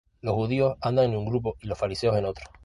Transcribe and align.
Los 0.21 0.33
judíos 0.33 0.77
andan 0.81 1.11
en 1.11 1.15
un 1.17 1.27
grupo 1.27 1.57
y 1.61 1.67
los 1.67 1.77
fariseos 1.77 2.17
en 2.17 2.25
otro. 2.25 2.45